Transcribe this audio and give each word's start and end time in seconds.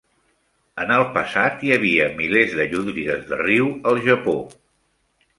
En 0.83 0.93
el 0.93 1.03
passat, 1.17 1.59
hi 1.67 1.73
havia 1.75 2.07
milers 2.21 2.55
de 2.59 2.65
llúdrigues 2.71 3.27
de 3.33 3.39
riu 3.43 3.69
al 3.91 4.01
Japó. 4.07 4.35